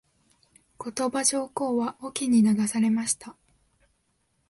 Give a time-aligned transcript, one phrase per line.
[0.79, 3.37] 後鳥羽上皇は隠岐に流されました。